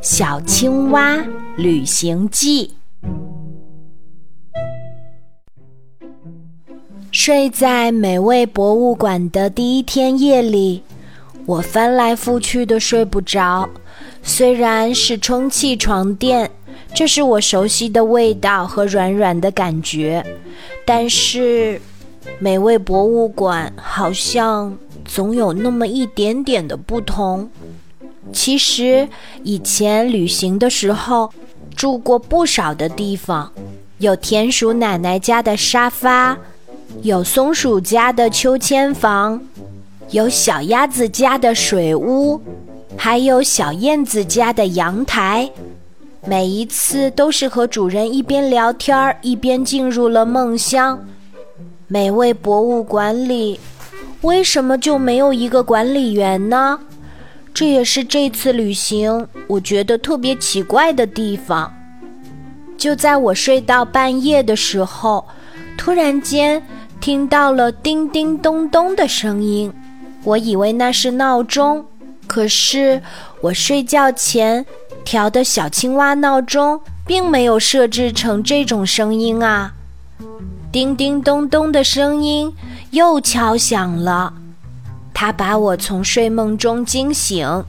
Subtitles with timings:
[0.00, 1.16] 小青蛙
[1.56, 2.74] 旅行记。
[7.10, 10.82] 睡在美味博物馆的第一天夜里，
[11.46, 13.68] 我翻来覆去的睡不着。
[14.22, 16.50] 虽然是充气床垫，
[16.94, 20.24] 这是我熟悉的味道和软软的感觉，
[20.84, 21.80] 但是
[22.38, 27.48] 美味博物馆好像总有那么一点点的不同。
[28.32, 29.08] 其实
[29.42, 31.32] 以前旅行的时候
[31.74, 33.52] 住过不少的地方，
[33.98, 36.36] 有田鼠奶奶家的沙发，
[37.02, 39.40] 有松鼠家的秋千房，
[40.10, 42.40] 有小鸭子家的水屋，
[42.96, 45.50] 还有小燕子家的阳台。
[46.26, 50.98] 每一次都是和主人一边聊天一边进入了梦乡。
[51.86, 53.58] 美味博物馆里，
[54.20, 56.78] 为什么就没有一个管理员呢？
[57.58, 61.74] 这也是这次旅行我觉得特别奇怪的地方。
[62.76, 65.26] 就在我睡到半夜的时候，
[65.76, 66.62] 突然间
[67.00, 69.72] 听到了叮叮咚咚的声音，
[70.22, 71.84] 我以为那是闹钟，
[72.28, 73.02] 可是
[73.40, 74.64] 我睡觉前
[75.04, 79.74] 调的小青蛙闹钟并没有设置成这种声音啊！
[80.70, 82.54] 叮叮咚咚的声音
[82.92, 84.32] 又敲响了。
[85.20, 87.64] 他把我从睡梦中惊醒，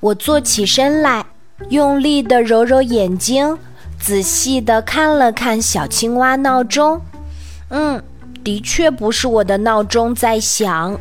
[0.00, 1.26] 我坐起身来，
[1.68, 3.58] 用力地揉揉眼睛，
[4.00, 6.98] 仔细地看了看小青蛙闹钟。
[7.68, 8.02] 嗯，
[8.42, 10.98] 的确不是我的闹钟在响。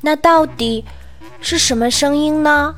[0.00, 0.84] 那到底
[1.40, 2.74] 是什么声音呢？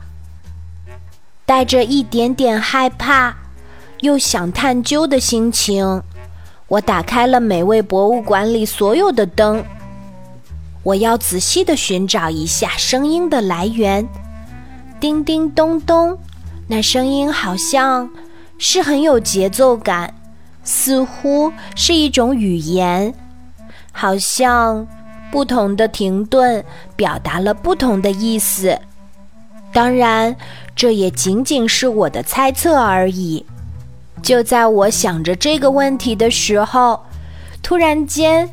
[1.47, 3.35] 带着一点点害怕，
[4.01, 6.03] 又想探究的心情，
[6.69, 9.65] 我打开了美味博物馆里所有的灯。
[10.83, 14.09] 我要仔细的寻找一下声音的来源。
[14.99, 16.19] 叮叮咚咚，
[16.69, 18.09] 那声音好像
[18.59, 20.15] 是很有节奏感，
[20.65, 23.15] 似乎是一种语言，
[23.93, 24.87] 好像
[25.31, 26.65] 不同的停顿
[26.97, 28.79] 表达了不同的意思。
[29.73, 30.37] 当然，
[30.77, 33.45] 这也仅仅是我的猜测而已。
[34.23, 37.01] 就在我想着这个问题的时候，
[37.61, 38.51] 突然间，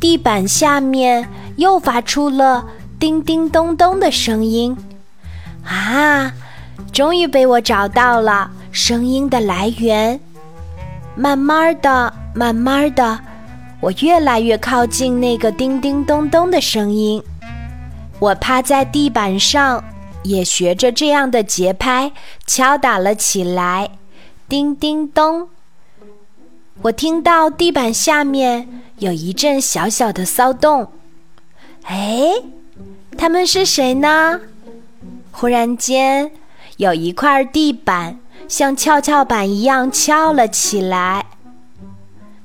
[0.00, 1.28] 地板下面。
[1.56, 2.66] 又发出了
[2.98, 4.76] 叮叮咚咚的声音，
[5.64, 6.32] 啊！
[6.92, 10.20] 终于被我找到了声音的来源。
[11.14, 13.20] 慢慢的，慢慢的，
[13.80, 17.22] 我越来越靠近那个叮叮咚咚的声音。
[18.18, 19.82] 我趴在地板上，
[20.22, 22.12] 也学着这样的节拍
[22.46, 23.90] 敲打了起来，
[24.48, 25.48] 叮叮咚。
[26.82, 30.88] 我听到地板下面有一阵小小的骚动。
[31.84, 32.32] 哎，
[33.18, 34.40] 他们是谁呢？
[35.30, 36.30] 忽然间，
[36.76, 41.26] 有一块地板像跷跷板一样翘了起来，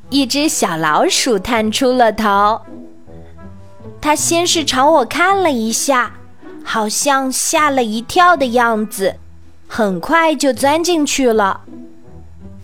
[0.10, 2.62] 一只小老鼠探出了头。
[4.02, 6.14] 它先是朝我看了一下，
[6.64, 9.16] 好像吓了一跳的样子，
[9.68, 11.62] 很快就钻进去了。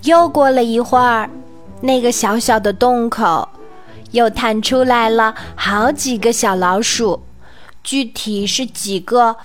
[0.04, 1.30] 又过了一会儿，
[1.82, 3.48] 那个小小的洞口。
[4.14, 7.24] 又探出来了好几个小老鼠，
[7.84, 9.36] 具体是几个，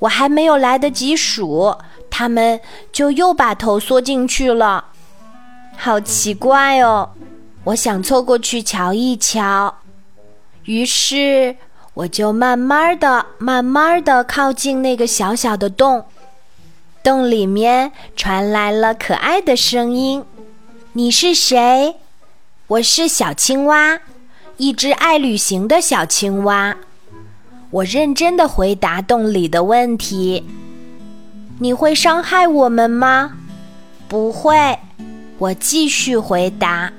[0.00, 1.76] 我还没有来得及数，
[2.10, 2.60] 它们
[2.92, 4.84] 就又把头缩进去了，
[5.76, 7.10] 好奇怪哦！
[7.64, 9.78] 我想凑过去瞧一瞧，
[10.64, 11.56] 于是
[11.94, 16.04] 我就慢慢的、慢慢的靠近那个小小的洞，
[17.02, 20.22] 洞里面传来了可爱的声音
[20.92, 21.96] ：“你是谁？
[22.66, 24.00] 我是小青蛙。”
[24.58, 26.76] 一只爱旅行的小青蛙，
[27.70, 30.44] 我认真的回答洞里的问题。
[31.60, 33.34] 你会伤害我们吗？
[34.08, 34.76] 不会，
[35.38, 36.92] 我继续回答。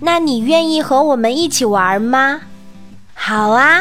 [0.00, 2.42] 那你愿意和我们一起玩吗？
[3.14, 3.80] 好啊，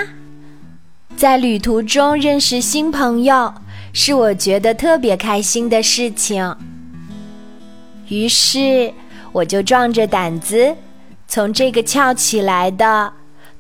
[1.18, 3.54] 在旅途中认识新朋友
[3.92, 6.56] 是我觉得特别开心的事情。
[8.08, 8.94] 于是
[9.34, 10.74] 我就壮着胆子。
[11.32, 13.14] 从这个翘起来的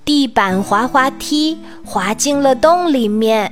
[0.03, 3.51] 地板滑滑梯滑进了洞里面，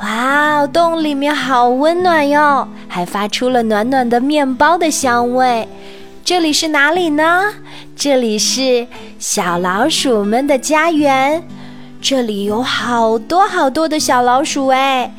[0.00, 5.68] 哇，洞里面好温暖哟，还发出了暖暖的面包的香味。
[6.24, 7.54] 这里是哪里呢？
[7.96, 8.86] 这里是
[9.18, 11.42] 小老鼠们的家园，
[12.00, 15.12] 这里有好多好多的小老鼠哎，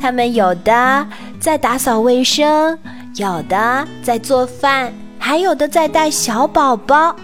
[0.00, 1.06] 它们有的
[1.38, 2.76] 在打扫卫生，
[3.14, 7.14] 有的在做饭，还有的在带小宝宝。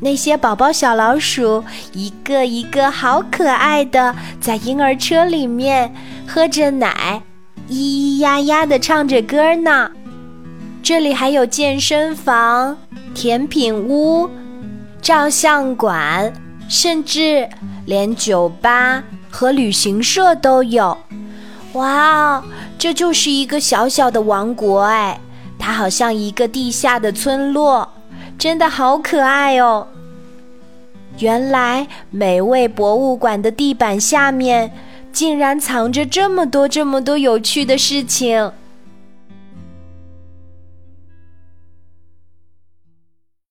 [0.00, 1.62] 那些宝宝小老鼠
[1.92, 5.94] 一个一个好可爱的，在婴儿车里面
[6.26, 7.22] 喝着奶，
[7.68, 9.90] 咿咿呀呀的唱着歌呢。
[10.82, 12.76] 这里还有健身房、
[13.14, 14.28] 甜品屋、
[15.02, 16.32] 照相馆，
[16.68, 17.46] 甚至
[17.84, 20.96] 连酒吧和旅行社都有。
[21.74, 22.44] 哇哦，
[22.78, 25.20] 这就是一个小小的王国哎！
[25.58, 27.86] 它好像一个地下的村落，
[28.40, 29.86] 真的好可爱哦。
[31.18, 34.72] 原来美味博物馆的地板下面，
[35.12, 38.50] 竟然藏着这么多这么多有趣的事情。